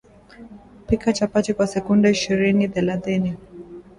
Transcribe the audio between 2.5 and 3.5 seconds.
thelathini